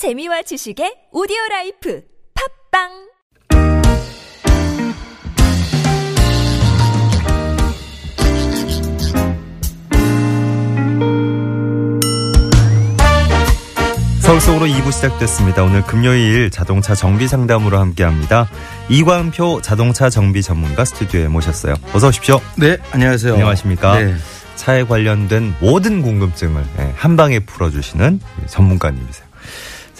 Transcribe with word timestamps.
재미와 0.00 0.40
지식의 0.40 1.12
오디오 1.12 1.36
life 1.50 2.00
팟빵 2.70 2.88
서울 14.22 14.40
속으로 14.40 14.64
2부 14.64 14.90
시작됐습니다. 14.90 15.64
오늘 15.64 15.82
금요일 15.82 16.48
자동차 16.48 16.94
정비 16.94 17.28
상담으로 17.28 17.78
함께합니다. 17.78 18.48
이광표 18.88 19.60
자동차 19.60 20.08
정비 20.08 20.42
전문가 20.42 20.86
스튜디오에 20.86 21.28
모셨어요. 21.28 21.74
어서 21.92 22.08
오십시오. 22.08 22.40
네, 22.56 22.78
안녕하세요. 22.92 23.34
안녕하십니까? 23.34 23.98
네. 23.98 24.14
차에 24.54 24.84
관련된 24.84 25.56
모든 25.60 26.00
궁금증을 26.00 26.64
예, 26.78 26.92
한 26.96 27.18
방에 27.18 27.40
풀어주시는 27.40 28.20
전문가님이세요. 28.46 29.29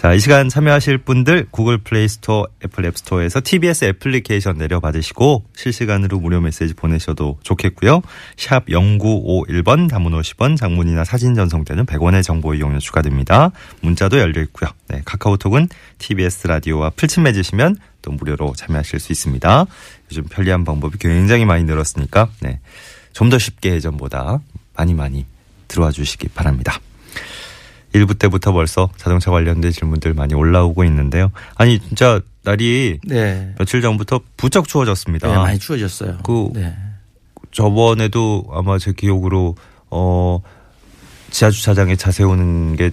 자, 0.01 0.15
이 0.15 0.19
시간 0.19 0.49
참여하실 0.49 0.97
분들 0.97 1.45
구글 1.51 1.77
플레이 1.77 2.07
스토어, 2.07 2.47
애플 2.65 2.87
앱 2.87 2.97
스토어에서 2.97 3.39
TBS 3.43 3.85
애플리케이션 3.85 4.57
내려받으시고 4.57 5.43
실시간으로 5.55 6.19
무료 6.19 6.41
메시지 6.41 6.73
보내셔도 6.73 7.37
좋겠고요. 7.43 8.01
샵 8.35 8.65
0951번 8.65 9.87
단문 9.87 10.11
50원 10.13 10.57
장문이나 10.57 11.03
사진 11.03 11.35
전송 11.35 11.66
땐 11.66 11.85
100원의 11.85 12.23
정보 12.23 12.55
이용료 12.55 12.79
추가됩니다. 12.79 13.51
문자도 13.81 14.17
열려 14.17 14.41
있고요. 14.41 14.71
네, 14.87 15.03
카카오톡은 15.05 15.69
TBS 15.99 16.47
라디오와 16.47 16.89
플친 16.95 17.21
맺으시면 17.21 17.75
또 18.01 18.11
무료로 18.11 18.55
참여하실 18.57 18.99
수 18.99 19.11
있습니다. 19.11 19.67
요즘 20.09 20.23
편리한 20.23 20.65
방법이 20.65 20.97
굉장히 20.97 21.45
많이 21.45 21.63
늘었으니까 21.63 22.27
네. 22.39 22.59
좀 23.13 23.29
더 23.29 23.37
쉽게 23.37 23.73
예전보다 23.73 24.39
많이 24.75 24.95
많이 24.95 25.27
들어와 25.67 25.91
주시기 25.91 26.29
바랍니다. 26.29 26.79
1부 27.93 28.17
때부터 28.17 28.51
벌써 28.53 28.89
자동차 28.97 29.31
관련된 29.31 29.71
질문들 29.71 30.13
많이 30.13 30.33
올라오고 30.33 30.83
있는데요. 30.85 31.31
아니 31.55 31.79
진짜 31.79 32.21
날이 32.43 32.99
네. 33.05 33.53
며칠 33.57 33.81
전부터 33.81 34.21
부쩍 34.37 34.67
추워졌습니다. 34.67 35.27
네, 35.27 35.35
많이 35.35 35.59
추워졌어요. 35.59 36.19
그 36.23 36.49
네. 36.53 36.73
저번에도 37.51 38.45
아마 38.51 38.77
제 38.77 38.93
기억으로 38.93 39.55
어 39.89 40.39
지하 41.31 41.51
주차장에 41.51 41.95
차 41.95 42.11
세우는 42.11 42.75
게 42.77 42.91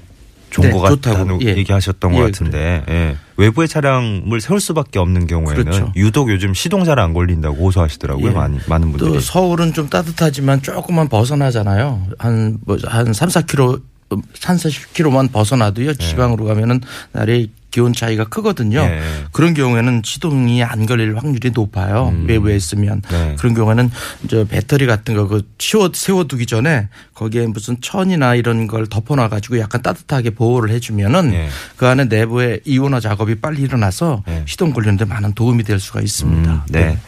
좋은 0.50 0.70
네, 0.70 0.72
것. 0.74 0.80
같다는 0.80 1.42
예. 1.42 1.56
얘기하셨던 1.56 2.12
것 2.12 2.18
예, 2.18 2.22
같은데 2.24 2.82
예. 2.88 3.16
외부의 3.36 3.68
차량을 3.68 4.40
세울 4.40 4.60
수밖에 4.60 4.98
없는 4.98 5.26
경우에는 5.26 5.62
그렇죠. 5.64 5.92
유독 5.94 6.30
요즘 6.30 6.54
시동 6.54 6.84
잘 6.84 6.98
안 6.98 7.12
걸린다고 7.12 7.54
호소하시더라고요. 7.66 8.28
예. 8.28 8.30
많이 8.34 8.58
많은 8.66 8.90
분들이. 8.92 9.12
또 9.12 9.20
서울은 9.20 9.74
좀 9.74 9.88
따뜻하지만 9.88 10.62
조금만 10.62 11.08
벗어나잖아요. 11.08 12.02
한, 12.18 12.58
뭐, 12.64 12.78
한 12.84 13.12
3, 13.12 13.28
4km, 13.28 13.82
한 14.10 14.56
40km만 14.56 15.32
벗어나도요. 15.32 15.92
네. 15.94 16.06
지방으로 16.06 16.44
가면은 16.46 16.80
날이 17.12 17.50
기온 17.70 17.92
차이가 17.92 18.24
크거든요. 18.24 18.80
예. 18.80 19.00
그런 19.30 19.52
경우에는 19.52 20.00
시동이 20.02 20.62
안 20.64 20.86
걸릴 20.86 21.14
확률이 21.18 21.50
높아요. 21.50 22.14
외부에 22.26 22.56
있으면. 22.56 23.02
음. 23.04 23.10
네. 23.10 23.36
그런 23.38 23.52
경우에는 23.54 23.90
저 24.30 24.44
배터리 24.46 24.86
같은 24.86 25.14
거 25.14 25.26
그 25.28 25.42
치워 25.58 25.90
세워두기 25.92 26.46
전에 26.46 26.88
거기에 27.12 27.46
무슨 27.46 27.78
천이나 27.82 28.34
이런 28.34 28.66
걸 28.66 28.86
덮어놔 28.86 29.28
가지고 29.28 29.58
약간 29.58 29.82
따뜻하게 29.82 30.30
보호를 30.30 30.70
해주면은 30.70 31.34
예. 31.34 31.48
그 31.76 31.86
안에 31.86 32.04
내부에 32.06 32.60
이온화 32.64 33.00
작업이 33.00 33.34
빨리 33.34 33.60
일어나서 33.60 34.24
예. 34.28 34.44
시동 34.46 34.72
걸리는데 34.72 35.04
많은 35.04 35.34
도움이 35.34 35.64
될 35.64 35.78
수가 35.78 36.00
있습니다. 36.00 36.50
음, 36.50 36.60
네. 36.70 36.98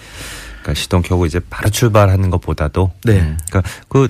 그러니까 0.61 0.75
시동 0.75 1.01
켜고 1.01 1.25
이제 1.25 1.41
바로 1.49 1.71
출발하는 1.71 2.29
것보다도 2.29 2.93
네. 3.05 3.21
음, 3.21 3.39
그러니까 3.49 3.73
그 3.89 4.09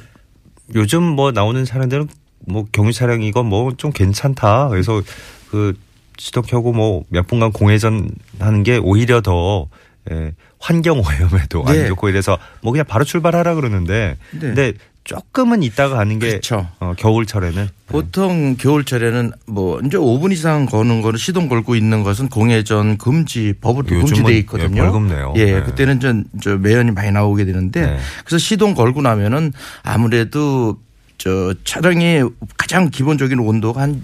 요즘 0.74 1.04
뭐 1.04 1.30
나오는 1.30 1.64
차량들은 1.64 2.08
뭐 2.46 2.64
경유 2.72 2.92
차량이건 2.92 3.46
뭐 3.46 3.72
좀 3.76 3.92
괜찮다. 3.92 4.68
그래서 4.68 5.02
그 5.50 5.74
시동 6.18 6.42
켜고 6.42 6.72
뭐 6.72 7.04
몇 7.08 7.26
분간 7.26 7.52
공회전 7.52 8.10
하는 8.38 8.62
게 8.62 8.76
오히려 8.78 9.20
더 9.20 9.66
예, 10.10 10.32
환경 10.58 10.98
오염에도 10.98 11.64
안 11.66 11.74
네. 11.74 11.86
좋고 11.88 12.08
이래서 12.08 12.38
뭐 12.62 12.72
그냥 12.72 12.84
바로 12.88 13.04
출발하라 13.04 13.54
그러는데 13.54 14.16
네. 14.32 14.38
근데 14.40 14.72
조금은 15.04 15.62
있다가 15.62 15.96
가는 15.96 16.18
게 16.18 16.28
그렇죠. 16.28 16.68
어, 16.78 16.92
겨울철에는 16.96 17.68
보통 17.86 18.56
겨울철에는 18.56 19.32
뭐 19.46 19.80
이제 19.84 19.96
5분 19.96 20.30
이상 20.32 20.66
거는 20.66 21.00
거는 21.02 21.18
시동 21.18 21.48
걸고 21.48 21.74
있는 21.74 22.02
것은 22.02 22.28
공회전 22.28 22.98
금지 22.98 23.54
법으로 23.60 23.86
금지돼 23.86 24.32
예, 24.34 24.38
있거든요. 24.38 24.82
벌금 24.82 25.08
내요. 25.08 25.32
예, 25.36 25.44
네. 25.52 25.62
그때는 25.62 26.00
전 26.00 26.24
저 26.42 26.56
매연이 26.58 26.90
많이 26.92 27.10
나오게 27.10 27.44
되는데 27.46 27.80
네. 27.86 27.98
그래서 28.24 28.38
시동 28.38 28.74
걸고 28.74 29.00
나면은 29.02 29.52
아무래도 29.82 30.78
저 31.20 31.52
차량의 31.64 32.30
가장 32.56 32.88
기본적인 32.88 33.38
온도가 33.40 33.82
한 33.82 33.94
이- 33.96 34.02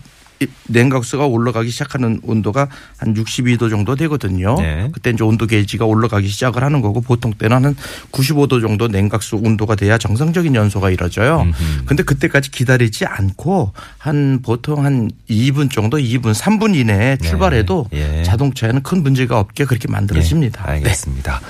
냉각수가 0.68 1.26
올라가기 1.26 1.70
시작하는 1.70 2.20
온도가 2.22 2.68
한 2.98 3.14
62도 3.14 3.70
정도 3.70 3.96
되거든요. 3.96 4.56
네. 4.58 4.90
그때 4.92 5.10
이제 5.10 5.24
온도 5.24 5.46
게이지가 5.46 5.84
올라가기 5.84 6.28
시작을 6.28 6.62
하는 6.62 6.80
거고 6.80 7.00
보통 7.00 7.32
때는 7.32 7.64
한 7.64 7.76
95도 8.12 8.60
정도 8.60 8.88
냉각수 8.88 9.36
온도가 9.36 9.74
돼야 9.74 9.98
정상적인 9.98 10.54
연소가 10.54 10.90
이루어져요. 10.90 11.42
음흠. 11.42 11.84
근데 11.86 12.02
그때까지 12.02 12.50
기다리지 12.50 13.06
않고 13.06 13.72
한 13.98 14.40
보통 14.42 14.84
한 14.84 15.10
2분 15.30 15.70
정도 15.70 15.98
2분 15.98 16.34
3분 16.34 16.74
이내에 16.76 17.16
출발해도 17.18 17.86
예. 17.92 18.22
자동차에는 18.22 18.82
큰 18.82 19.02
문제가 19.02 19.38
없게 19.38 19.64
그렇게 19.64 19.88
만들어집니다. 19.88 20.64
네, 20.64 20.70
알겠습니다. 20.72 21.40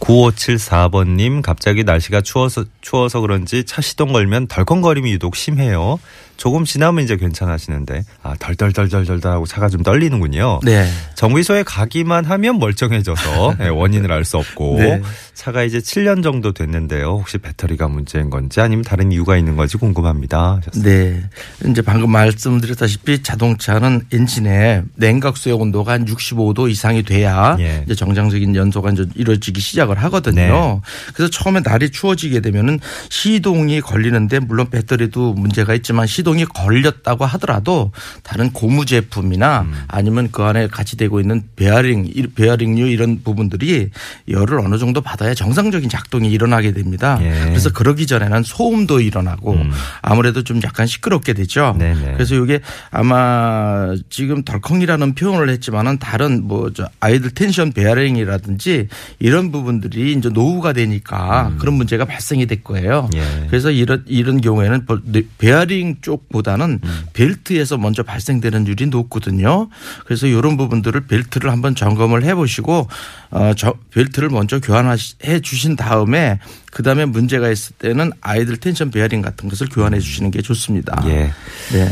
9574번 0.00 1.16
님, 1.16 1.42
갑자기 1.42 1.84
날씨가 1.84 2.22
추워서, 2.22 2.64
추워서 2.80 3.20
그런지 3.20 3.64
차 3.64 3.80
시동 3.80 4.12
걸면 4.12 4.46
덜컹거림이 4.48 5.12
유독 5.12 5.36
심해요. 5.36 5.98
조금 6.40 6.64
지나면 6.64 7.04
이제 7.04 7.18
괜찮아지는데, 7.18 8.02
아, 8.22 8.34
덜덜덜덜덜 8.38 9.20
하고 9.30 9.44
차가 9.44 9.68
좀 9.68 9.82
떨리는군요. 9.82 10.60
네. 10.62 10.88
정비소에 11.14 11.64
가기만 11.64 12.24
하면 12.24 12.58
멀쩡해져서 12.58 13.56
네, 13.58 13.68
원인을 13.68 14.10
알 14.10 14.24
수 14.24 14.38
없고 14.38 14.76
네. 14.78 15.02
차가 15.40 15.62
이제 15.62 15.78
7년 15.78 16.22
정도 16.22 16.52
됐는데요. 16.52 17.06
혹시 17.06 17.38
배터리가 17.38 17.88
문제인 17.88 18.28
건지 18.28 18.60
아니면 18.60 18.84
다른 18.84 19.10
이유가 19.10 19.38
있는 19.38 19.56
건지 19.56 19.78
궁금합니다. 19.78 20.56
하셨어요. 20.60 20.84
네. 20.84 21.22
이제 21.66 21.80
방금 21.80 22.12
말씀드렸다시피 22.12 23.22
자동차는 23.22 24.02
엔진에 24.12 24.82
냉각수의 24.96 25.54
온도가 25.54 25.92
한 25.92 26.04
65도 26.04 26.70
이상이 26.70 27.04
돼야 27.04 27.56
예. 27.58 27.82
이제 27.86 27.94
정상적인 27.94 28.54
연소가 28.54 28.90
이제 28.90 29.06
이루어지기 29.14 29.62
시작을 29.62 29.96
하거든요. 30.02 30.34
네. 30.42 30.80
그래서 31.14 31.30
처음에 31.30 31.60
날이 31.60 31.88
추워지게 31.88 32.40
되면은 32.40 32.78
시동이 33.08 33.80
걸리는데 33.80 34.40
물론 34.40 34.68
배터리도 34.68 35.32
문제가 35.32 35.72
있지만 35.72 36.06
시동이 36.06 36.44
걸렸다고 36.44 37.24
하더라도 37.24 37.92
다른 38.22 38.52
고무 38.52 38.84
제품이나 38.84 39.62
음. 39.62 39.72
아니면 39.88 40.28
그 40.32 40.42
안에 40.42 40.66
같이 40.66 40.98
되고 40.98 41.18
있는 41.18 41.44
베어링, 41.56 42.10
이- 42.14 42.26
베어링류 42.26 42.88
이런 42.88 43.22
부분들이 43.24 43.88
열을 44.28 44.58
어느 44.60 44.76
정도 44.76 45.00
받아야 45.00 45.29
정상적인 45.34 45.88
작동이 45.88 46.30
일어나게 46.30 46.72
됩니다. 46.72 47.18
예. 47.22 47.30
그래서 47.46 47.70
그러기 47.72 48.06
전에는 48.06 48.42
소음도 48.42 49.00
일어나고 49.00 49.58
아무래도 50.02 50.42
좀 50.44 50.60
약간 50.62 50.86
시끄럽게 50.86 51.32
되죠. 51.32 51.72
음. 51.74 51.78
네네. 51.78 52.12
그래서 52.14 52.34
이게 52.34 52.60
아마 52.90 53.94
지금 54.10 54.42
덜컹이라는 54.44 55.14
표현을 55.14 55.48
했지만은 55.50 55.98
다른 55.98 56.46
뭐저 56.46 56.88
idle 57.00 57.30
tension 57.30 57.72
베어링이라든지 57.72 58.88
이런 59.18 59.50
부분들이 59.52 60.12
이제 60.12 60.28
노후가 60.28 60.72
되니까 60.72 61.52
그런 61.58 61.74
문제가 61.74 62.04
발생이 62.04 62.46
될 62.46 62.62
거예요. 62.62 63.08
음. 63.14 63.18
예. 63.18 63.46
그래서 63.48 63.70
이런 63.70 64.04
이런 64.06 64.40
경우에는 64.40 64.86
버- 64.86 65.00
네, 65.04 65.22
베어링 65.38 65.96
쪽보다는 66.02 66.80
음. 66.82 67.02
벨트에서 67.12 67.76
먼저 67.78 68.02
발생되는 68.02 68.66
율이 68.66 68.86
높거든요. 68.86 69.68
그래서 70.04 70.26
이런 70.26 70.56
부분들을 70.56 71.02
벨트를 71.06 71.50
한번 71.50 71.74
점검을 71.74 72.24
해보시고 72.24 72.88
어, 73.30 73.52
저 73.56 73.74
벨트를 73.92 74.28
먼저 74.28 74.58
교환 74.60 74.86
해 75.24 75.40
주신 75.40 75.76
다음에 75.76 76.38
그 76.70 76.82
다음에 76.82 77.04
문제가 77.04 77.50
있을 77.50 77.74
때는 77.76 78.12
idle 78.20 78.56
tension 78.56 78.90
베어링 78.90 79.22
같은 79.22 79.48
것을 79.48 79.68
교환해 79.68 80.00
주시는 80.00 80.30
게 80.30 80.42
좋습니다. 80.42 81.02
예. 81.06 81.32
네. 81.72 81.90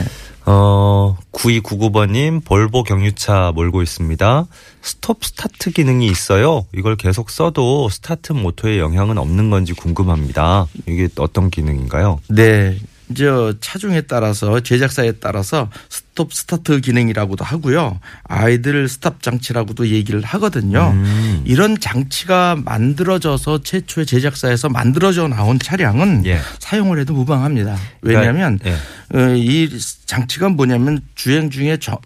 어, 0.51 1.19
9299번님, 1.33 2.43
볼보 2.43 2.83
경유차 2.85 3.53
몰고 3.55 3.83
있습니다. 3.83 4.47
스톱 4.81 5.23
스타트 5.23 5.71
기능이 5.71 6.07
있어요. 6.07 6.65
이걸 6.75 6.97
계속 6.97 7.29
써도 7.29 7.91
스타트 7.91 8.33
모터에 8.33 8.79
영향은 8.79 9.19
없는 9.19 9.51
건지 9.51 9.75
궁금합니다. 9.75 10.67
이게 10.87 11.09
어떤 11.19 11.51
기능인가요? 11.51 12.21
네. 12.29 12.79
이제 13.11 13.27
차종에 13.61 14.03
따라서 14.03 14.61
제작사에 14.61 15.13
따라서 15.13 15.71
스톱 15.89 16.33
스타트 16.35 16.81
기능이라고도 16.81 17.45
하고요. 17.45 18.01
idle 18.25 18.89
stop 18.89 19.23
장치라고도 19.23 19.89
얘기를 19.89 20.23
하거든요. 20.23 20.91
음. 20.95 21.43
이런 21.47 21.79
장치가 21.81 22.57
만들어져서 22.57 23.63
최초의 23.63 24.07
제작사에서 24.07 24.69
만들어져 24.69 25.29
나온 25.29 25.59
차량은 25.59 26.27
예. 26.27 26.41
사용을 26.59 26.99
해도 27.01 27.15
무방합니다. 27.15 27.77
왜냐하면 28.03 28.59
그러니까, 28.59 28.83
어, 29.15 29.35
이 29.37 29.71
장치가 30.07 30.49
뭐냐면 30.49 31.01
주행 31.15 31.51
중에 31.51 31.79
저- 31.81 31.99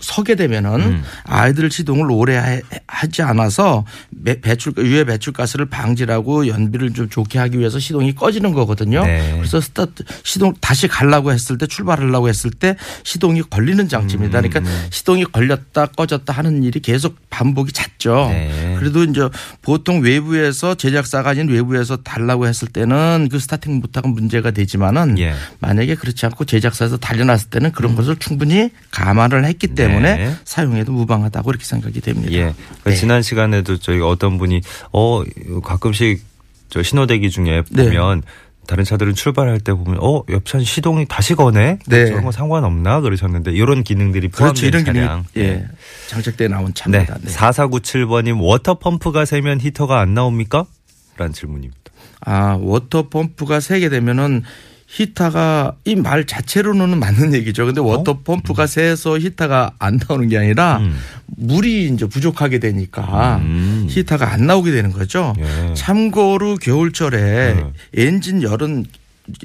서, 0.00 0.22
게 0.22 0.34
되면은 0.34 0.80
음. 0.80 1.02
idle 1.24 1.70
시동을 1.70 2.10
오래 2.10 2.36
하- 2.36 2.60
하지 2.88 3.22
않아서 3.22 3.84
배- 4.24 4.40
배출 4.40 4.72
유해 4.78 5.04
배출 5.04 5.32
가스를 5.32 5.66
방지하고 5.66 6.48
연비를 6.48 6.92
좀 6.94 7.08
좋게 7.08 7.38
하기 7.38 7.58
위해서 7.58 7.78
시동이 7.78 8.14
꺼지는 8.14 8.52
거거든요. 8.52 9.04
네. 9.04 9.34
그래서 9.36 9.60
스타트 9.60 10.02
시동 10.24 10.54
다시 10.60 10.88
가려고 10.88 11.32
했을 11.32 11.58
때 11.58 11.66
출발하려고 11.66 12.28
했을 12.28 12.50
때 12.50 12.76
시동이 13.04 13.42
걸리는 13.42 13.88
장치입니다. 13.88 14.40
음, 14.40 14.48
그러니까 14.50 14.72
시동이 14.90 15.24
걸렸다 15.24 15.86
꺼졌다 15.86 16.32
하는 16.32 16.62
일이 16.62 16.80
계속 16.80 17.16
반복이 17.30 17.72
잦죠. 17.72 18.26
네. 18.30 18.76
그래도 18.78 19.04
이제 19.04 19.28
보통 19.62 20.00
외부에서 20.00 20.74
제작사가 20.74 21.30
아닌 21.30 21.48
외부에서 21.48 21.98
달려고 21.98 22.46
했을 22.46 22.68
때는 22.68 23.28
그 23.30 23.38
starting 23.38 23.76
모터가 23.80 24.08
문제가 24.08 24.50
되지만은 24.50 25.18
예. 25.18 25.30
음. 25.32 25.36
만약에 25.60 25.94
그렇지 25.94 26.24
않고 26.26 26.44
제작사에서 26.46 26.96
달려놨을 26.96 27.50
때는 27.50 27.72
그런 27.72 27.94
것을 27.94 28.16
충분히 28.16 28.70
감안을 28.90 29.44
했기 29.44 29.68
때문에 29.76 30.16
네. 30.16 30.34
사용해도 30.44 30.92
무방하다고 30.92 31.50
이렇게 31.50 31.64
생각이 31.64 32.00
됩니다. 32.00 32.32
예. 32.32 32.54
그 32.82 32.90
네. 32.90 32.96
지난 32.96 33.22
시간에도 33.22 33.78
저희 33.78 34.00
어떤 34.00 34.38
분이 34.38 34.60
어 34.92 35.22
가끔씩 35.62 36.22
저 36.68 36.82
신호대기 36.82 37.30
중에 37.30 37.62
네. 37.70 37.84
보면 37.84 38.22
다른 38.66 38.84
차들은 38.84 39.14
출발할 39.14 39.60
때 39.60 39.72
보면 39.72 39.98
어 40.02 40.22
옆차는 40.28 40.64
시동이 40.64 41.06
다시 41.08 41.34
거네. 41.34 41.78
네. 41.86 42.06
저런 42.06 42.24
거 42.24 42.32
상관없나 42.32 43.00
그러셨는데 43.00 43.52
이런 43.52 43.84
기능들이 43.84 44.28
포함된 44.28 44.54
그렇죠. 44.54 44.66
이런 44.66 44.84
기능이 44.84 45.06
차량. 45.06 45.24
예. 45.36 45.66
장착돼 46.08 46.48
나온 46.48 46.66
네. 46.66 46.72
차입니다. 46.74 47.18
네. 47.22 47.32
4497번님 47.32 48.42
water 48.42 48.74
펌프가 48.78 49.24
새면 49.24 49.60
히터가 49.60 50.00
안 50.00 50.14
나옵니까? 50.14 50.64
라는 51.16 51.32
질문입니다. 51.32 51.76
아, 52.20 52.58
water 52.60 53.08
펌프가 53.08 53.60
새게 53.60 53.88
되면은 53.88 54.42
히타가 54.86 55.76
이 55.84 55.96
말 55.96 56.24
자체로는 56.26 56.98
맞는 56.98 57.34
얘기죠. 57.34 57.66
근데 57.66 57.80
water 57.80 58.20
펌프가 58.24 58.66
새서 58.66 59.18
히타가 59.18 59.72
안 59.78 59.98
나오는 60.08 60.28
게 60.28 60.38
아니라 60.38 60.78
음. 60.78 60.96
물이 61.36 61.86
이제 61.88 62.06
부족하게 62.06 62.58
되니까 62.60 63.38
음. 63.42 63.86
히타가 63.90 64.32
안 64.32 64.46
나오게 64.46 64.70
되는 64.70 64.92
거죠. 64.92 65.34
예. 65.38 65.74
참고로 65.74 66.56
겨울철에 66.56 67.54
네. 67.54 67.72
엔진 68.06 68.42
열은 68.42 68.84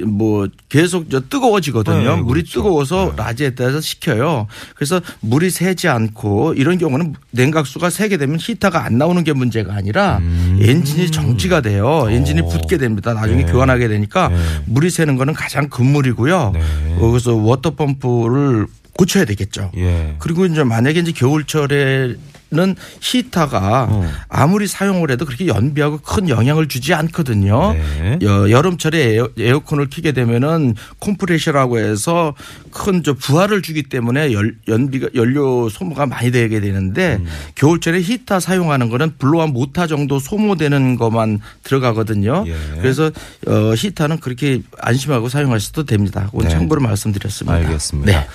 뭐 0.05 0.47
계속 0.69 1.09
저 1.09 1.21
뜨거워지거든요. 1.21 2.15
네, 2.15 2.21
물이 2.21 2.41
그렇죠. 2.41 2.59
뜨거워서 2.59 3.13
라지에다가 3.15 3.81
식혀요. 3.81 4.47
그래서 4.75 5.01
물이 5.21 5.49
새지 5.49 5.87
않고 5.87 6.53
이런 6.53 6.77
경우는 6.77 7.15
냉각수가 7.31 7.89
새게 7.89 8.17
되면 8.17 8.37
히터가 8.39 8.83
안 8.85 8.97
나오는 8.97 9.23
게 9.23 9.33
문제가 9.33 9.73
아니라 9.73 10.19
엔진이 10.59 11.11
정지가 11.11 11.61
돼요. 11.61 12.07
엔진이 12.09 12.41
음. 12.41 12.45
어. 12.45 12.49
붙게 12.49 12.77
됩니다. 12.77 13.13
나중에 13.13 13.45
네. 13.45 13.51
교환하게 13.51 13.87
되니까 13.87 14.29
네. 14.29 14.37
물이 14.65 14.89
새는 14.89 15.17
거는 15.17 15.33
가장 15.33 15.69
금물이고요. 15.69 16.51
네. 16.53 16.61
어, 16.99 17.09
그래서 17.09 17.35
water 17.35 17.71
펌프를 17.75 18.67
고쳐야 18.93 19.25
되겠죠. 19.25 19.71
예. 19.77 20.15
그리고 20.19 20.45
이제 20.45 20.63
만약에 20.63 20.99
이제 20.99 21.11
겨울철에 21.11 22.15
는 22.53 22.75
히터가 23.00 23.88
어. 23.89 24.12
아무리 24.27 24.68
사용을 24.68 25.09
해도 25.09 25.25
그렇게 25.25 25.48
연비하고 25.48 26.00
큰 26.00 26.27
영향을 26.27 26.68
주지 26.68 26.94
않거든요. 26.94 27.74
네. 27.74 28.19
여, 28.24 28.50
여름철에 28.50 29.15
에어, 29.15 29.30
에어 29.39 29.59
컨을 29.59 29.89
켜게 29.89 30.12
되면은 30.12 30.75
컴프레셔라고 31.00 31.80
해서 31.80 32.33
큰 32.71 33.01
저 33.03 33.13
부하를 33.13 33.62
주기 33.62 33.83
때문에 33.83 34.31
열, 34.33 34.56
연비가 34.68 35.09
연료 35.15 35.69
소모가 35.69 36.06
많이 36.06 36.31
되게 36.31 36.59
되는데 36.59 37.18
음. 37.19 37.27
겨울철에 37.56 38.01
히터 38.01 38.39
사용하는 38.39 38.89
거는 38.89 39.15
blower 39.17 39.47
모터 39.48 39.88
정도 39.88 40.19
소모되는 40.19 40.98
것만 40.98 41.39
들어가거든요. 41.63 42.44
예. 42.48 42.56
그래서 42.77 43.12
어, 43.48 43.74
히터는 43.75 44.19
그렇게 44.19 44.62
안심하고 44.80 45.30
사용하셔도 45.30 45.86
됩니다. 45.86 46.27
그건 46.31 46.45
네. 46.45 46.50
참고로 46.50 46.81
말씀드렸습니다. 46.81 47.53
알겠습니다. 47.57 48.12
네. 48.12 48.27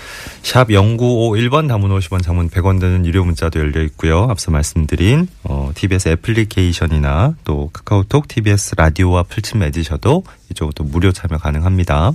샵 0.47 0.69
0951번 0.69 1.67
담은 1.67 1.91
50원 1.91 2.23
장문 2.23 2.51
100원 2.51 2.79
드는 2.79 3.05
유료 3.05 3.25
문자도 3.25 3.59
열려 3.59 3.83
있고요. 3.83 4.29
앞서 4.31 4.53
말씀드린 4.53 5.27
어, 5.43 5.73
TBS 5.75 6.11
애플리케이션이나 6.11 7.35
또 7.43 7.71
카카오톡 7.73 8.29
TBS 8.29 8.77
라디오와 8.77 9.25
풀침 9.25 9.59
맺으셔도 9.59 10.23
이쪽도 10.53 10.85
무료 10.85 11.11
참여 11.11 11.39
가능합니다. 11.39 12.13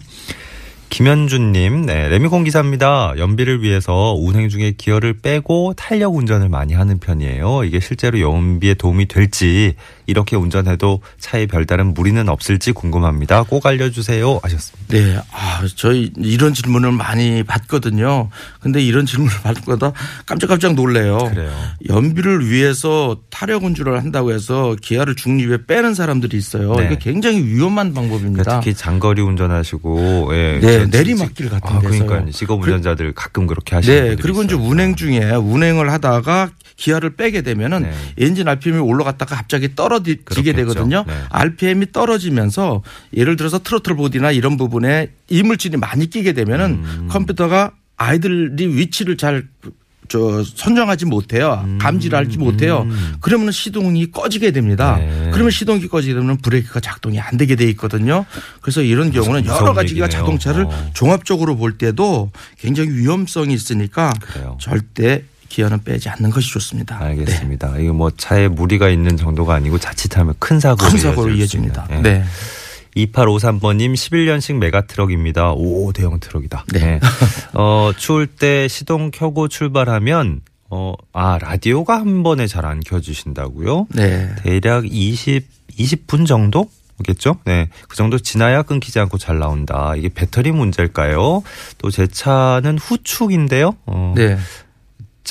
김현준님, 0.91 1.85
네, 1.85 2.07
레미콘 2.07 2.45
기사입니다. 2.45 3.15
연비를 3.17 3.63
위해서 3.63 4.13
운행 4.17 4.47
중에 4.47 4.75
기어를 4.77 5.19
빼고 5.19 5.73
탄력 5.75 6.15
운전을 6.15 6.47
많이 6.47 6.73
하는 6.73 6.99
편이에요. 6.99 7.65
이게 7.65 7.81
실제로 7.81 8.21
연비에 8.21 8.75
도움이 8.75 9.07
될지 9.07 9.75
이렇게 10.11 10.35
운전해도 10.35 11.01
차에 11.19 11.45
별다른 11.47 11.93
무리는 11.93 12.27
없을지 12.27 12.73
궁금합니다. 12.73 13.43
꼭 13.43 13.65
알려주세요. 13.65 14.39
하셨습니다. 14.43 14.87
네. 14.89 15.17
아, 15.31 15.65
저희 15.75 16.11
이런 16.17 16.53
질문을 16.53 16.91
많이 16.91 17.43
받거든요. 17.43 18.29
근데 18.59 18.81
이런 18.81 19.05
질문을 19.05 19.33
받고다 19.41 19.93
깜짝깜짝 20.25 20.73
놀래요. 20.73 21.17
그래요. 21.17 21.51
연비를 21.89 22.49
위해서 22.49 23.17
타력 23.29 23.63
운전을 23.63 23.97
한다고 23.97 24.33
해서 24.33 24.75
기아를 24.81 25.15
중립에 25.15 25.65
빼는 25.65 25.93
사람들이 25.95 26.37
있어요. 26.37 26.75
네. 26.75 26.85
이게 26.85 26.97
굉장히 26.99 27.41
위험한 27.43 27.93
방법입니다. 27.93 28.43
그러니까 28.43 28.59
특히 28.59 28.75
장거리 28.75 29.21
운전하시고 29.21 30.29
예, 30.33 30.59
네, 30.61 30.85
내리막길 30.87 31.49
같은 31.49 31.75
아, 31.75 31.79
데서요. 31.79 32.05
그러니까 32.05 32.31
직업 32.31 32.61
운전자들 32.61 33.13
가끔 33.13 33.47
그렇게 33.47 33.75
하시는 33.75 34.09
네. 34.09 34.15
그리고 34.21 34.43
이제 34.43 34.55
있어요. 34.55 34.67
운행 34.67 34.95
중에 34.95 35.31
운행을 35.31 35.89
하다가 35.91 36.51
기아를 36.75 37.15
빼게 37.15 37.41
되면은 37.43 37.83
네. 37.83 37.91
엔진 38.17 38.47
RPM이 38.47 38.79
올라갔다가 38.79 39.35
갑자기 39.35 39.75
떨어 39.75 40.00
지게 40.03 40.21
그렇겠죠. 40.23 40.53
되거든요. 40.57 41.03
네. 41.07 41.13
RPM이 41.29 41.91
떨어지면서 41.91 42.83
예를 43.15 43.35
들어서 43.35 43.59
트로틀 43.59 43.95
보디나 43.95 44.31
이런 44.31 44.57
부분에 44.57 45.11
이물질이 45.29 45.77
많이 45.77 46.09
끼게 46.09 46.33
되면은 46.33 46.65
음. 46.83 47.07
컴퓨터가 47.09 47.71
아이들이 47.97 48.67
위치를 48.75 49.17
잘 49.17 49.43
저 50.11 50.43
선정하지 50.43 51.05
못해요. 51.05 51.61
음. 51.65 51.77
감지를 51.77 52.19
하지 52.19 52.37
못해요. 52.37 52.85
그러면 53.21 53.53
시동이 53.53 54.11
꺼지게 54.11 54.51
됩니다. 54.51 54.97
네. 54.97 55.29
그러면 55.31 55.51
시동이 55.51 55.87
꺼지게 55.87 56.13
되면 56.15 56.35
브레이크가 56.35 56.81
작동이 56.81 57.17
안 57.17 57.37
되게 57.37 57.55
돼 57.55 57.63
있거든요. 57.69 58.25
그래서 58.59 58.81
이런 58.81 59.11
경우는 59.13 59.45
여러 59.45 59.73
가지가. 59.73 60.09
자동차를 60.09 60.65
어. 60.65 60.91
종합적으로 60.93 61.55
볼 61.55 61.77
때도 61.77 62.29
굉장히 62.59 62.89
위험성이 62.89 63.53
있으니까 63.53 64.11
그래요. 64.19 64.57
절대 64.59 65.23
기어는 65.51 65.83
빼지 65.83 66.09
않는 66.09 66.29
것이 66.29 66.49
좋습니다. 66.51 66.97
알겠습니다. 67.01 67.77
이거 67.79 67.93
뭐 67.93 68.09
차에 68.11 68.47
무리가 68.47 68.89
있는 68.89 69.17
정도가 69.17 69.53
아니고 69.55 69.77
자칫하면 69.77 70.35
큰 70.39 70.57
네. 70.57 70.61
사고로 70.61 70.89
큰 70.89 70.97
사고로 70.99 71.31
이어집니다. 71.33 71.87
있는. 71.89 72.01
네. 72.03 72.23
2853번님 72.95 73.93
11년식 73.93 74.55
메가트럭입니다. 74.57 75.51
오 75.53 75.91
대형 75.93 76.19
트럭이다. 76.19 76.65
네. 76.73 76.99
어 77.53 77.91
추울 77.97 78.27
때 78.27 78.67
시동 78.67 79.11
켜고 79.11 79.47
출발하면 79.47 80.41
어 80.69 80.93
아 81.13 81.37
라디오가 81.39 81.99
한 81.99 82.23
번에 82.23 82.47
잘 82.47 82.65
안 82.65 82.79
켜주신다고요? 82.79 83.87
네. 83.95 84.29
대략 84.43 84.85
20 84.89 85.45
20분 85.77 86.25
정도? 86.25 86.69
겠죠? 87.03 87.37
네. 87.45 87.67
그 87.87 87.95
정도 87.97 88.19
지나야 88.19 88.61
끊기지 88.61 88.99
않고 88.99 89.17
잘 89.17 89.39
나온다. 89.39 89.93
이게 89.97 90.07
배터리 90.09 90.51
문제일까요? 90.51 91.41
또 91.79 91.89
제 91.89 92.05
차는 92.07 92.77
후축인데요. 92.77 93.75
어, 93.87 94.13
네. 94.15 94.37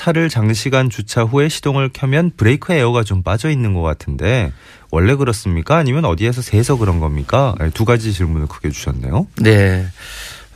차를 0.01 0.31
장시간 0.31 0.89
주차 0.89 1.25
후에 1.25 1.51
시동을 1.51 1.91
켜면 1.93 2.31
브레이크 2.35 2.73
에어가 2.73 3.05
좀 3.05 3.23
빠져 3.23 3.51
있는 3.51 3.75
것 3.75 3.83
같은데 3.83 4.51
원래 4.91 5.15
그렇습니까? 5.15 5.77
아니면 5.77 6.07
어디에서 6.07 6.41
새서 6.41 6.79
그런 6.79 7.01
겁니까? 7.01 7.55
네, 7.61 7.69
두 7.75 7.85
가지 7.85 8.15
질문을 8.15 8.47
크게 8.47 8.71
주셨네요. 8.71 9.27
네. 9.43 9.87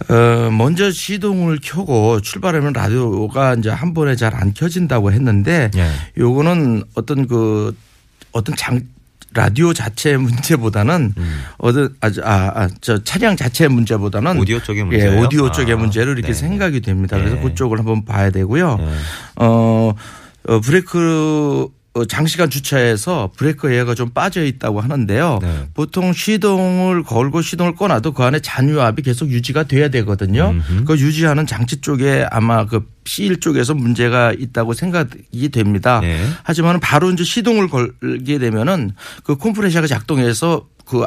어, 0.08 0.50
먼저 0.50 0.90
시동을 0.90 1.58
켜고 1.62 2.22
출발하면 2.22 2.72
라디오가 2.72 3.52
이제 3.54 3.68
한 3.68 3.92
번에 3.92 4.16
잘 4.16 4.34
안 4.34 4.54
켜진다고 4.54 5.12
했는데 5.12 5.70
예. 5.76 5.90
요거는 6.18 6.84
어떤 6.94 7.28
그 7.28 7.76
어떤 8.32 8.56
장 8.56 8.80
라디오 9.34 9.72
자체의 9.72 10.18
문제보다는 10.18 11.14
어떤 11.58 11.94
아주 12.00 12.22
아저 12.24 13.02
차량 13.04 13.36
자체의 13.36 13.68
문제보다는 13.68 14.38
오디오 14.38 14.60
쪽의 14.60 14.80
예, 14.80 14.84
문제예요? 14.84 15.20
오디오 15.20 15.46
아, 15.46 15.52
쪽의 15.52 15.76
문제로 15.76 16.12
이렇게 16.12 16.28
네. 16.28 16.34
생각이 16.34 16.80
됩니다. 16.80 17.16
그래서 17.16 17.36
네. 17.36 17.42
그쪽을 17.42 17.78
한번 17.78 18.04
봐야 18.04 18.30
되고요. 18.30 18.76
네. 18.76 18.88
어, 19.36 19.92
어 20.46 20.60
브레이크 20.60 21.68
어, 21.68 21.83
장시간 22.08 22.50
주차해서 22.50 23.30
브레이크 23.36 23.70
에어가 23.72 23.94
좀 23.94 24.10
빠져 24.10 24.44
있다고 24.44 24.80
하는데요. 24.80 25.38
네. 25.40 25.68
보통 25.74 26.12
시동을 26.12 27.04
걸고 27.04 27.40
시동을 27.40 27.76
꺼놔도 27.76 28.12
그 28.12 28.24
안에 28.24 28.40
잔유압이 28.40 29.02
계속 29.02 29.30
유지가 29.30 29.62
돼야 29.62 29.88
되거든요. 29.88 30.50
음흠. 30.50 30.84
그 30.84 30.98
유지하는 30.98 31.46
장치 31.46 31.80
쪽에 31.80 32.26
아마 32.30 32.66
그 32.66 32.84
C1 33.04 33.40
쪽에서 33.40 33.74
문제가 33.74 34.32
있다고 34.32 34.74
생각이 34.74 35.48
됩니다. 35.50 36.00
네. 36.00 36.20
하지만 36.42 36.80
바로 36.80 37.12
이제 37.12 37.22
시동을 37.22 37.68
걸게 37.68 38.38
되면은 38.38 38.92
그 39.22 39.36
컴프레셔가 39.36 39.86
작동해서 39.86 40.66
그 40.84 41.06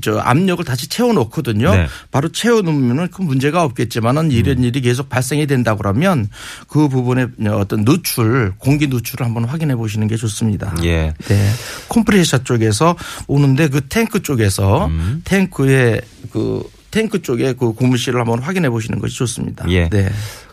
저 0.00 0.18
압력을 0.18 0.64
다시 0.64 0.88
채워 0.88 1.12
놓거든요. 1.12 1.74
네. 1.74 1.86
바로 2.10 2.30
채워 2.30 2.62
놓으면은 2.62 3.08
큰 3.08 3.26
문제가 3.26 3.62
없겠지만은 3.64 4.30
이런 4.30 4.62
일이 4.62 4.80
계속 4.80 5.08
발생이 5.08 5.46
된다 5.46 5.76
그러면 5.76 6.28
그 6.68 6.88
부분에 6.88 7.26
어떤 7.50 7.84
누출, 7.84 8.52
공기 8.58 8.86
누출을 8.86 9.26
한번 9.26 9.44
확인해 9.44 9.76
보시는 9.76 10.08
게 10.08 10.16
좋습니다. 10.16 10.74
예. 10.84 11.12
네. 11.28 11.50
컴프레셔 11.88 12.44
쪽에서 12.44 12.96
오는데 13.26 13.68
그 13.68 13.86
탱크 13.88 14.22
쪽에서 14.22 14.86
음. 14.86 15.22
탱크의 15.24 16.00
그 16.32 16.62
탱크 16.90 17.22
쪽에 17.22 17.54
그 17.54 17.72
고무 17.72 17.89
seal을 17.89 18.20
한번 18.20 18.38
확인해 18.38 18.70
보시는 18.70 18.98
것이 19.00 19.16
좋습니다. 19.16 19.64
예. 19.70 19.88
네. 19.88 20.10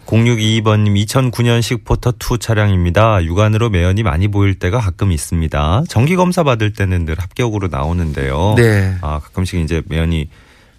0622번님 0.09 1.05
2009년식 1.05 1.83
포터2 1.83 2.39
차량입니다. 2.39 3.23
육안으로 3.23 3.69
매연이 3.69 4.01
많이 4.01 4.27
보일 4.27 4.57
때가 4.57 4.79
가끔 4.79 5.11
있습니다. 5.11 5.83
정기검사 5.87 6.43
받을 6.43 6.73
때는 6.73 7.05
늘 7.05 7.19
합격으로 7.19 7.67
나오는데요. 7.67 8.55
네. 8.57 8.97
아, 9.01 9.19
가끔씩 9.19 9.61
이제 9.61 9.83
매연이 9.85 10.29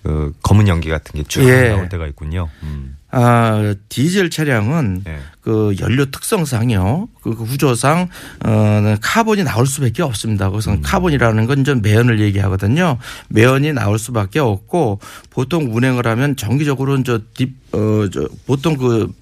그 0.02 0.32
검은 0.42 0.66
연기 0.66 0.88
같은 0.88 1.22
게 1.22 1.29
쭉 1.29 1.44
예. 1.44 1.68
나올 1.68 1.88
때가 1.88 2.08
있군요. 2.08 2.48
음. 2.64 2.96
아, 3.12 3.74
디젤 3.88 4.30
차량은 4.30 5.02
네. 5.04 5.18
그 5.40 5.74
연료 5.80 6.04
특성상요. 6.10 7.08
그 7.22 7.34
구조상 7.34 8.08
어 8.44 8.94
카본이 9.00 9.42
나올 9.42 9.66
수밖에 9.66 10.02
없습니다. 10.02 10.50
그래서 10.50 10.72
음. 10.72 10.80
카본이라는 10.82 11.46
건 11.46 11.64
좀 11.64 11.82
매연을 11.82 12.20
얘기하거든요. 12.20 12.98
매연이 13.28 13.72
나올 13.72 13.98
수밖에 13.98 14.38
없고 14.38 15.00
보통 15.30 15.74
운행을 15.74 16.06
하면 16.06 16.36
정기적으로 16.36 17.02
저딥어저 17.02 18.28
보통 18.46 18.76
그 18.76 19.12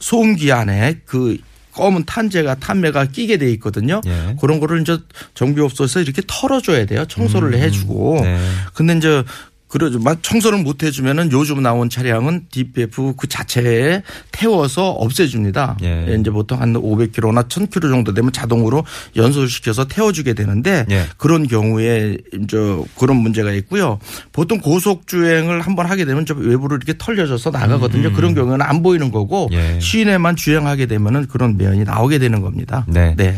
소음기 0.00 0.52
안에 0.52 1.00
그 1.06 1.38
검은 1.72 2.04
탄재가 2.06 2.56
탄매가 2.56 3.06
끼게 3.06 3.36
돼 3.36 3.50
있거든요. 3.52 4.00
예. 4.06 4.36
그런 4.40 4.60
거를 4.60 4.80
이제 4.80 4.98
정비업소에서 5.34 6.00
이렇게 6.00 6.22
털어줘야 6.26 6.86
돼요. 6.86 7.04
청소를 7.06 7.54
해주고. 7.58 8.20
네. 8.22 8.38
근데 8.74 8.96
이제 8.96 9.22
그러죠. 9.68 9.98
만 9.98 10.16
청소를 10.22 10.62
못 10.62 10.82
해주면은 10.82 11.32
요즘 11.32 11.62
나온 11.62 11.90
차량은 11.90 12.46
DPF 12.50 13.14
그 13.16 13.26
자체에 13.26 14.02
태워서 14.30 14.90
없애줍니다. 14.90 15.78
예. 15.82 16.16
이제 16.18 16.30
보통 16.30 16.60
한 16.60 16.72
500km나 16.74 17.48
1000km 17.48 17.90
정도 17.90 18.14
되면 18.14 18.32
자동으로 18.32 18.84
연소를 19.16 19.48
시켜서 19.48 19.86
태워주게 19.86 20.34
되는데 20.34 20.86
예. 20.90 21.06
그런 21.16 21.48
경우에 21.48 22.16
이제 22.32 22.56
그런 22.96 23.16
문제가 23.16 23.52
있고요. 23.52 23.98
보통 24.32 24.60
고속 24.60 25.06
주행을 25.06 25.60
한번 25.60 25.86
하게 25.86 26.04
되면 26.04 26.24
저 26.26 26.34
외부로 26.34 26.76
이렇게 26.76 26.94
털려져서 26.96 27.50
나가거든요. 27.50 28.12
그런 28.12 28.34
경우는 28.34 28.62
안 28.62 28.82
보이는 28.82 29.10
거고 29.10 29.48
음. 29.48 29.52
예. 29.52 29.80
시내만 29.80 30.36
주행하게 30.36 30.86
되면은 30.86 31.26
그런 31.26 31.56
면이 31.56 31.84
나오게 31.84 32.18
되는 32.18 32.40
겁니다. 32.40 32.84
네. 32.88 33.14
네. 33.16 33.36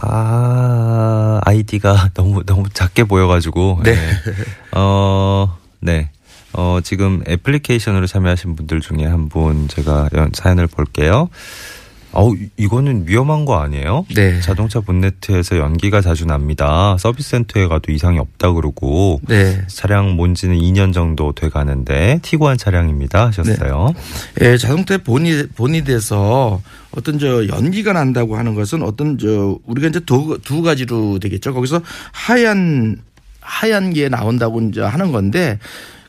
아, 0.00 1.40
아이디가 1.44 2.10
너무, 2.14 2.44
너무 2.44 2.68
작게 2.72 3.04
보여가지고. 3.04 3.80
네. 3.84 3.94
네. 3.94 4.00
어, 4.72 5.56
네. 5.80 6.10
어, 6.52 6.78
지금 6.82 7.22
애플리케이션으로 7.26 8.06
참여하신 8.06 8.56
분들 8.56 8.80
중에 8.80 9.04
한 9.06 9.28
분 9.28 9.66
제가 9.68 10.08
연- 10.14 10.30
사연을 10.32 10.66
볼게요. 10.68 11.28
어우, 12.14 12.36
이거는 12.56 13.04
위험한 13.06 13.44
거 13.44 13.60
아니에요? 13.60 14.06
네. 14.14 14.40
자동차 14.40 14.80
본네트에서 14.80 15.58
연기가 15.58 16.00
자주 16.00 16.26
납니다. 16.26 16.96
서비스 16.98 17.30
센터에 17.30 17.66
가도 17.66 17.92
이상이 17.92 18.18
없다 18.18 18.52
그러고. 18.52 19.20
네. 19.28 19.60
차량 19.66 20.14
뭔지는 20.16 20.56
2년 20.56 20.92
정도 20.94 21.32
돼 21.32 21.48
가는데 21.48 22.20
티구안 22.22 22.56
차량입니다 22.56 23.26
하셨어요. 23.26 23.92
예, 24.40 24.56
자동차에 24.56 24.98
본이 24.98 25.46
본이 25.54 25.82
돼서 25.84 26.62
어떤 26.92 27.18
저 27.18 27.46
연기가 27.48 27.92
난다고 27.92 28.36
하는 28.36 28.54
것은 28.54 28.82
어떤 28.82 29.18
저 29.18 29.58
우리가 29.66 29.88
이제 29.88 30.00
두, 30.00 30.38
두 30.42 30.62
가지로 30.62 31.18
되겠죠. 31.18 31.52
거기서 31.52 31.80
하얀 32.12 32.96
하얀 33.40 33.92
게 33.92 34.08
나온다고 34.08 34.60
이제 34.62 34.80
하는 34.80 35.12
건데 35.12 35.58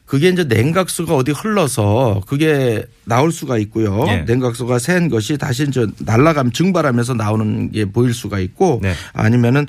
그게 0.05 0.29
이제 0.29 0.43
냉각수가 0.43 1.15
어디 1.15 1.31
흘러서 1.31 2.21
그게 2.27 2.85
나올 3.05 3.31
수가 3.31 3.57
있고요. 3.57 4.05
예. 4.07 4.17
냉각수가 4.21 4.77
센 4.79 5.09
것이 5.09 5.37
다시 5.37 5.63
이제 5.63 5.87
날아가면 5.99 6.53
증발하면서 6.53 7.15
나오는 7.15 7.71
게 7.71 7.85
보일 7.85 8.13
수가 8.13 8.39
있고 8.39 8.79
네. 8.83 8.93
아니면은 9.13 9.65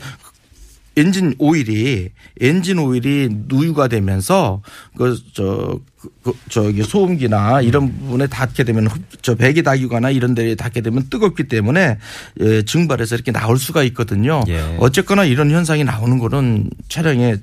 엔진 0.96 1.34
오일이 1.38 2.10
엔진 2.40 2.78
오일이 2.78 3.28
누유가 3.48 3.88
되면서 3.88 4.62
그저 4.96 5.78
그, 6.22 6.32
저기 6.48 6.82
소음기나 6.82 7.60
이런 7.62 7.96
부분에 7.98 8.26
닿게 8.26 8.64
되면 8.64 8.86
흡- 8.86 9.22
저 9.22 9.34
배기 9.34 9.62
닿기거나 9.62 10.10
이런 10.10 10.34
데에 10.34 10.54
닿게 10.54 10.80
되면 10.80 11.08
뜨겁기 11.10 11.44
때문에 11.44 11.98
예, 12.40 12.62
증발해서 12.62 13.14
이렇게 13.14 13.32
나올 13.32 13.58
수가 13.58 13.82
있거든요. 13.84 14.42
예. 14.48 14.76
어쨌거나 14.78 15.24
이런 15.24 15.50
현상이 15.50 15.84
나오는 15.84 16.18
거는 16.18 16.70
차량에 16.88 17.36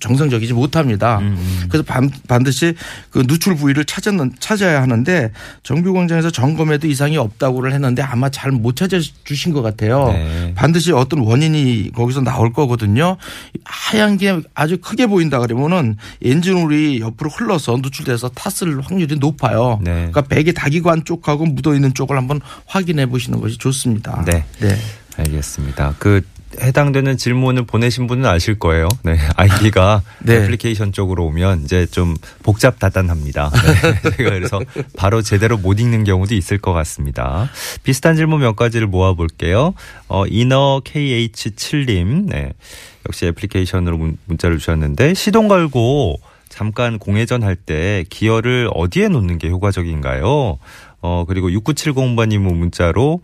정상적이지 0.00 0.54
못합니다. 0.54 1.20
그래서 1.68 1.84
반, 1.84 2.10
반드시 2.26 2.74
그 3.10 3.22
누출 3.26 3.54
부위를 3.54 3.84
찾았는 3.84 4.32
찾아야 4.40 4.80
하는데 4.80 5.30
정비 5.62 5.90
공장에서 5.90 6.30
점검에도 6.30 6.86
이상이 6.88 7.18
없다고를 7.18 7.72
했는데 7.74 8.00
아마 8.02 8.30
잘 8.30 8.50
못 8.56 8.74
찾아 8.74 8.98
주신 9.24 9.52
것 9.52 9.60
같아요. 9.60 10.08
네. 10.12 10.52
반드시 10.54 10.92
어떤 10.92 11.20
원인이 11.20 11.90
거기서 11.94 12.22
나올 12.22 12.54
거거든요. 12.54 13.18
하얀 13.64 14.16
게 14.16 14.40
아주 14.54 14.78
크게 14.78 15.06
보인다 15.08 15.38
그러면은 15.40 15.96
엔진오일이 16.22 17.00
옆으로 17.00 17.28
흘러서 17.28 17.76
누출 17.82 18.05
돼서 18.06 18.28
탔을 18.30 18.80
확률이 18.80 19.16
높아요. 19.16 19.78
네. 19.82 19.92
그러니까 19.92 20.22
배기 20.22 20.54
다기관 20.54 21.04
쪽하고 21.04 21.44
묻어 21.44 21.74
있는 21.74 21.92
쪽을 21.92 22.16
한번 22.16 22.40
확인해 22.66 23.06
보시는 23.06 23.40
것이 23.40 23.58
좋습니다. 23.58 24.24
네. 24.26 24.44
네. 24.60 24.76
알겠습니다. 25.18 25.96
그 25.98 26.22
해당되는 26.60 27.16
질문을 27.18 27.66
보내신 27.66 28.06
분은 28.06 28.24
아실 28.24 28.58
거예요. 28.58 28.88
네. 29.02 29.18
아이디가 29.36 30.02
네. 30.20 30.36
애플리케이션 30.36 30.92
쪽으로 30.92 31.26
오면 31.26 31.64
이제 31.64 31.84
좀 31.86 32.14
복잡다단합니다. 32.44 33.50
네. 33.50 34.00
제가 34.16 34.30
그래서 34.30 34.60
바로 34.96 35.20
제대로 35.22 35.58
못 35.58 35.80
읽는 35.80 36.04
경우도 36.04 36.34
있을 36.34 36.58
것 36.58 36.72
같습니다. 36.72 37.50
비슷한 37.82 38.16
질문 38.16 38.40
몇 38.40 38.54
가지를 38.56 38.86
모아볼게요. 38.86 39.74
어, 40.08 40.24
이너 40.28 40.80
KH7님. 40.84 42.28
네. 42.30 42.52
역시 43.06 43.26
애플리케이션으로 43.26 43.98
문- 43.98 44.16
문자를 44.26 44.58
주셨는데 44.58 45.14
시동 45.14 45.48
걸고 45.48 46.18
잠깐 46.60 46.98
공회전 46.98 47.42
할 47.42 47.54
때 47.56 48.04
기어를 48.08 48.70
어디에 48.72 49.08
놓는 49.08 49.36
게 49.38 49.50
효과적인가요? 49.50 50.58
어, 51.02 51.24
그리고 51.28 51.50
6970번님은 51.50 52.54
문자로 52.54 53.20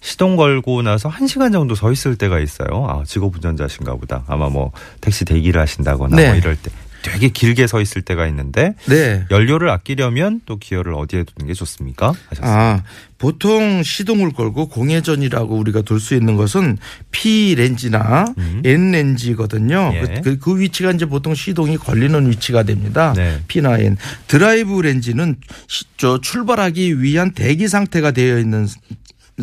시동 0.00 0.36
걸고 0.36 0.82
나서 0.82 1.08
한시간 1.08 1.50
정도 1.50 1.74
서 1.74 1.90
있을 1.90 2.14
때가 2.16 2.38
있어요. 2.38 2.86
아, 2.88 3.02
직업 3.04 3.34
운전자신가 3.34 3.96
보다. 3.96 4.22
아마 4.28 4.48
뭐 4.48 4.70
택시 5.00 5.24
대기를 5.24 5.60
하신다거나 5.60 6.14
네. 6.14 6.28
뭐 6.28 6.36
이럴 6.36 6.54
때 6.56 6.70
되게 7.12 7.28
길게 7.28 7.66
서 7.66 7.80
있을 7.80 8.02
때가 8.02 8.26
있는데 8.28 8.74
네. 8.88 9.24
연료를 9.30 9.68
아끼려면 9.70 10.40
또 10.46 10.58
기어를 10.58 10.94
어디에 10.94 11.24
두는 11.24 11.46
게 11.48 11.54
좋습니까? 11.54 12.12
하셨어요. 12.30 12.50
아, 12.58 12.82
보통 13.18 13.82
시동을 13.82 14.32
걸고 14.32 14.68
공회전이라고 14.68 15.56
우리가 15.56 15.82
둘수 15.82 16.14
있는 16.14 16.36
것은 16.36 16.78
P 17.10 17.54
렌지나 17.56 18.26
N 18.64 18.92
렌지거든요. 18.92 19.90
음. 19.90 19.94
예. 19.94 20.00
그, 20.00 20.20
그, 20.22 20.38
그 20.38 20.60
위치가 20.60 20.90
이제 20.92 21.04
보통 21.06 21.34
시동이 21.34 21.76
걸리는 21.78 22.30
위치가 22.30 22.62
됩니다. 22.62 23.12
네. 23.16 23.40
P나 23.48 23.78
N. 23.78 23.96
드라이브 24.28 24.80
렌지는 24.80 25.36
시- 25.66 25.84
저 25.96 26.20
출발하기 26.20 27.02
위한 27.02 27.32
대기 27.32 27.66
상태가 27.68 28.12
되어 28.12 28.38
있는 28.38 28.66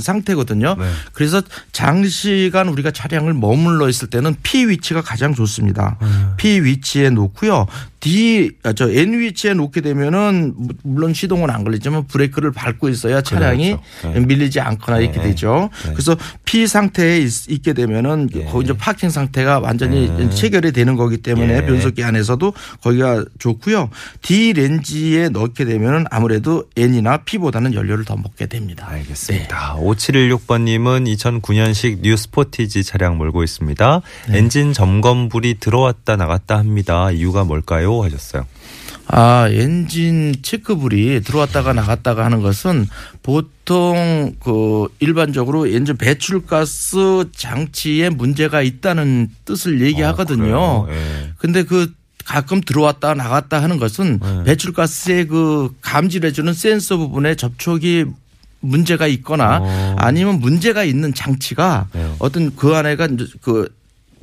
상태거든요. 0.02 0.76
네. 0.78 0.86
그래서 1.14 1.42
장시간 1.72 2.68
우리가 2.70 2.92
차량을 2.92 3.34
머물러 3.34 3.90
있을 3.90 4.10
때는 4.10 4.36
P 4.44 4.68
위치가 4.68 5.02
가장 5.02 5.34
좋습니다. 5.34 5.98
음. 6.02 6.34
P 6.38 6.62
위치에 6.62 7.10
놓고요. 7.10 7.68
D 8.06 8.52
아, 8.62 8.72
저 8.74 8.88
N 8.88 9.20
위치에 9.20 9.56
놓게 9.56 9.82
되면은 9.82 10.54
물론 10.84 11.16
시동은 11.16 11.50
안 11.50 11.64
걸리지만 11.64 12.06
브레이크를 12.06 12.52
밟고 12.52 12.88
있어야 12.90 13.22
차량이 13.22 13.78
그렇죠. 14.02 14.20
네. 14.20 14.26
밀리지 14.28 14.60
않거나 14.60 15.00
이렇게 15.00 15.18
네. 15.18 15.30
되죠. 15.30 15.72
네. 15.86 15.94
그래서 15.94 16.16
P 16.46 16.68
상태에 16.68 17.18
있, 17.18 17.50
있게 17.50 17.74
되면은 17.74 18.30
예. 18.36 18.46
거기 18.46 18.66
이제 18.66 18.74
parking 18.78 19.10
상태가 19.10 19.58
완전히 19.58 20.08
음. 20.08 20.30
체결이 20.30 20.72
되는 20.72 20.96
거기 20.96 21.18
때문에 21.18 21.56
예. 21.56 21.66
변속기 21.66 22.04
안에서도 22.04 22.54
거기가 22.84 23.26
좋고요. 23.40 23.90
D 24.22 24.54
렌지에 24.54 25.30
넣게 25.30 25.66
되면은 25.66 26.06
아무래도 26.12 26.66
N이나 26.78 27.18
P보다는 27.18 27.74
연료를 27.74 28.06
더 28.06 28.16
먹게 28.16 28.46
됩니다. 28.46 28.86
알겠습니다. 28.88 29.78
5716번님은 29.80 31.12
2009년식 31.18 32.02
뉴 32.02 32.16
스포티지 32.16 32.84
차량 32.84 33.18
몰고 33.18 33.44
있습니다. 33.44 34.02
네. 34.30 34.38
엔진 34.38 34.74
점검불이 34.74 35.56
들어왔다 35.60 36.18
나갔다 36.18 36.60
합니다. 36.60 37.10
이유가 37.10 37.44
뭘까요? 37.44 37.95
하셨어요. 38.04 38.46
아, 39.08 39.48
엔진 39.50 40.36
체크불이 40.42 41.22
들어왔다가 41.22 41.74
나갔다가 41.74 42.26
하는 42.26 42.42
것은 42.42 42.88
보통 43.22 44.34
그 44.40 44.88
일반적으로 45.00 45.68
엔진 45.68 45.96
배출가스 45.96 47.26
장치에 47.36 48.10
문제가 48.10 48.62
있다는 48.62 49.30
뜻을 49.46 49.82
얘기하거든요. 49.82 50.56
어, 50.56 50.86
그래요? 50.86 51.00
예. 51.00 51.34
근데 51.38 51.64
그 51.64 51.94
가끔 52.26 52.62
들어왔다 52.62 53.14
나갔다 53.14 53.62
하는 53.62 53.78
것은 53.78 54.20
네. 54.20 54.44
배출가스의 54.46 55.28
그 55.28 55.76
감지를 55.82 56.30
해주는 56.30 56.52
센서 56.54 56.98
부분에 56.98 57.36
접촉이 57.36 58.06
문제가 58.62 59.06
있거나 59.08 59.60
어. 59.62 59.96
아니면 60.00 60.40
문제가 60.40 60.84
있는 60.84 61.14
장치가 61.14 61.88
네. 61.94 62.16
어떤 62.18 62.56
그 62.56 62.76
안에가 62.76 63.10
그 63.42 63.70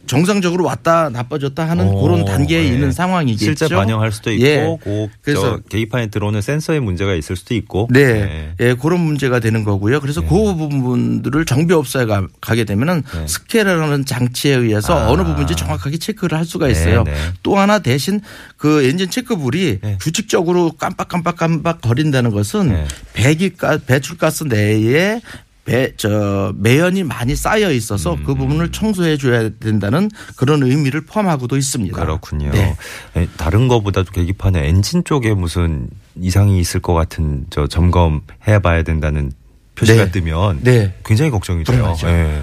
정상적으로 0.07 0.65
왔다 0.65 1.09
나빠졌다 1.09 1.69
하는 1.69 1.89
어, 1.89 2.03
그런 2.03 2.25
단계에 2.25 2.65
예. 2.65 2.67
있는 2.67 2.93
상황이겠죠. 2.93 3.45
실제 3.45 3.69
반영할 3.69 4.13
수도 4.13 4.33
있고, 4.33 4.45
예. 4.45 4.79
그 4.83 5.09
그래서 5.23 5.57
저 5.57 5.63
계기판에 5.69 6.09
들어오는 6.09 6.41
센서에 6.41 6.81
문제가 6.81 7.15
있을 7.15 7.37
수도 7.37 7.55
있고. 7.55 7.89
네. 7.91 8.53
예, 8.61 8.75
그런 8.75 9.01
문제가 9.01 9.41
되는 9.41 9.65
거고요. 9.65 10.01
그래서 10.01 10.21
그 10.21 10.29
부분들을 10.29 11.45
정비업소에 11.45 12.07
가, 12.07 12.27
가게 12.41 12.65
되면은 12.65 13.03
네. 13.15 13.27
스캐너라는 13.27 14.05
장치에 14.05 14.55
의해서 14.55 14.99
아. 14.99 15.11
어느 15.11 15.23
부분인지 15.23 15.57
정확하게 15.57 15.99
체크를 15.99 16.37
할 16.37 16.45
수가 16.45 16.69
있어요. 16.69 17.05
네, 17.05 17.13
네. 17.13 17.19
또 17.43 17.57
하나 17.59 17.79
대신 17.79 18.21
그 18.57 18.85
엔진 18.85 19.09
체크불이 19.09 19.79
네. 19.83 19.99
규칙적으로 20.01 20.73
깜빡깜빡깜빡 20.73 21.81
거린다는 21.81 22.31
것은 22.31 22.69
네. 22.69 22.85
배기가 23.13 23.79
배출가스 23.87 24.45
내에 24.45 25.21
배, 25.65 25.93
저, 25.97 26.53
매연이 26.57 27.05
많이 27.05 27.37
쌓여 27.37 27.71
있어서 27.71 28.15
음. 28.15 28.25
그 28.25 28.35
부분을 28.35 28.73
청소해 28.73 29.17
줘야 29.17 29.49
된다는 29.49 30.11
그런 30.37 30.63
의미를 30.63 31.03
포함하고도 31.03 31.57
있습니다. 31.57 32.01
그렇군요. 32.01 32.51
네. 32.51 32.77
에, 33.17 33.29
다른 33.37 33.69
거보다도 33.69 34.11
계기판에 34.11 34.67
엔진 34.69 35.05
쪽에 35.05 35.35
무슨 35.35 35.89
이상이 36.21 36.59
있을 36.59 36.81
것 36.81 36.95
같은 36.95 37.47
저 37.51 37.69
점검해 37.69 38.59
봐야 38.63 38.83
된다는 38.83 39.31
표시가 39.77 40.07
네. 40.07 40.11
뜨면 40.11 40.61
네. 40.63 40.95
굉장히 41.05 41.31
걱정이 41.31 41.63
돼요. 41.65 41.97
예. 42.05 42.43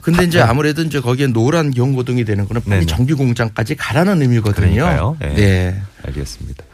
근데 0.00 0.24
이제 0.24 0.40
아무래도 0.40 0.82
이제 0.82 1.00
거기에 1.00 1.26
노란 1.26 1.70
경고등이 1.72 2.24
되는 2.24 2.46
거는 2.46 2.62
빨리. 2.62 2.86
정비 2.86 3.12
공장까지 3.12 3.74
가라는 3.74 4.22
의미거든요. 4.22 4.70
그러니까요. 4.70 5.16
네. 5.20 5.34
네. 5.34 5.82
알겠습니다. 6.06 6.64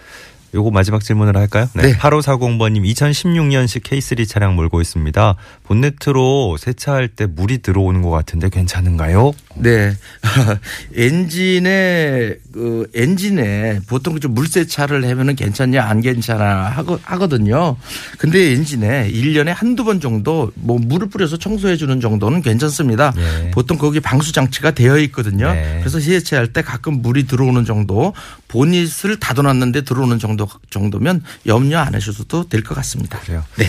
요거 0.57 0.71
마지막 0.71 1.05
질문을 1.05 1.37
할까요? 1.37 1.69
네. 1.75 1.95
8540번님 1.99 2.83
2016년식 2.95 3.83
K3 3.83 4.27
차량 4.27 4.57
몰고 4.57 4.81
있습니다. 4.81 5.37
본네트로 5.65 6.57
세차할 6.59 7.09
때 7.09 7.27
물이 7.27 7.59
들어오는 7.59 8.01
것 8.01 8.11
같은데 8.11 8.49
괜찮은가요? 8.49 9.33
네. 9.57 9.95
엔진에 10.97 12.37
그 12.53 12.89
엔진에 12.95 13.81
보통 13.87 14.19
좀 14.19 14.33
물세차를 14.33 15.07
하면은 15.07 15.37
괜찮냐 15.37 15.85
안 15.85 16.01
괜찮아 16.01 16.69
하거, 16.71 16.99
하거든요. 17.03 17.77
근데 18.17 18.53
엔진에 18.53 19.11
1년에 19.11 19.53
한두 19.55 19.85
번 19.85 20.01
정도 20.01 20.51
뭐 20.55 20.79
물을 20.79 21.09
뿌려서 21.11 21.37
청소해 21.37 21.77
주는 21.77 22.01
정도는 22.01 22.41
괜찮습니다. 22.41 23.13
네. 23.15 23.51
보통 23.51 23.77
거기 23.77 24.01
방수 24.01 24.33
장치가 24.33 24.71
되어 24.71 24.97
있거든요. 25.01 25.53
네. 25.53 25.77
그래서 25.81 26.01
세차할 26.01 26.55
때 26.55 26.63
가끔 26.63 27.03
물이 27.03 27.27
들어오는 27.27 27.67
정도 27.67 28.15
보닛을 28.49 29.21
닫아 29.21 29.43
놨는데 29.43 29.83
들어오는 29.83 30.19
정도 30.19 30.46
정도면 30.71 31.23
염려 31.47 31.79
안 31.81 31.95
하셔도 31.95 32.49
될 32.49 32.62
것 32.62 32.75
같습니다. 32.76 33.19
그래요. 33.21 33.45
네. 33.57 33.67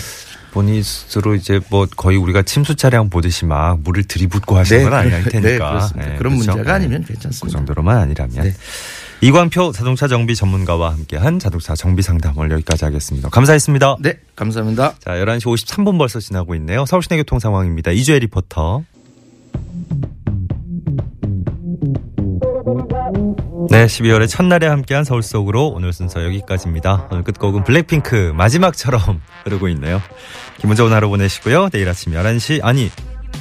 보닛으로 0.50 1.34
이제 1.34 1.60
뭐 1.70 1.86
거의 1.86 2.16
우리가 2.16 2.42
침수 2.42 2.74
차량 2.74 3.10
보듯이 3.10 3.44
막 3.44 3.80
물을 3.80 4.04
들이붓고 4.04 4.56
하시는 4.56 4.84
건 4.84 4.94
아닐 4.94 5.22
테니까. 5.24 5.40
네, 5.40 5.58
그렇습니다. 5.58 6.08
네, 6.10 6.16
그런 6.16 6.32
그렇죠? 6.34 6.52
문제가 6.52 6.62
네. 6.78 6.84
아니면 6.84 7.02
그 7.02 7.12
괜찮습니다. 7.12 7.58
정도로만 7.58 7.98
아니라면. 7.98 8.44
네. 8.44 8.54
이광표 9.20 9.72
자동차 9.72 10.06
정비 10.08 10.34
전문가와 10.36 10.92
함께한 10.92 11.38
자동차 11.40 11.74
정비 11.74 12.02
상담을 12.02 12.50
여기까지 12.52 12.84
하겠습니다. 12.84 13.28
감사했습니다. 13.28 13.96
네, 14.00 14.18
감사합니다. 14.36 14.94
자, 15.04 15.10
11시 15.10 15.42
53분 15.42 15.98
벌써 15.98 16.20
지나고 16.20 16.54
있네요. 16.54 16.86
서울시내 16.86 17.16
교통 17.18 17.40
상황입니다. 17.40 17.90
이주혜 17.90 18.20
리포터. 18.20 18.84
네, 23.70 23.84
12월의 23.84 24.28
첫날에 24.28 24.66
함께한 24.66 25.04
서울 25.04 25.22
속으로 25.22 25.68
오늘 25.68 25.92
순서 25.92 26.24
여기까지입니다. 26.24 27.08
오늘 27.10 27.22
끝곡은 27.22 27.64
블랙핑크 27.64 28.32
마지막처럼 28.34 29.20
흐르고 29.44 29.68
있네요. 29.68 30.00
기분 30.58 30.74
좋은 30.74 30.92
하루 30.92 31.08
보내시고요. 31.10 31.68
내일 31.68 31.88
아침 31.88 32.14
11시, 32.14 32.60
아니, 32.62 32.90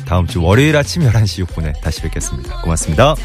다음 0.05 0.27
주 0.27 0.43
월요일 0.43 0.75
아침 0.75 1.03
11시 1.03 1.45
6분에 1.45 1.79
다시 1.81 2.01
뵙겠습니다. 2.01 2.61
고맙습니다. 2.61 3.15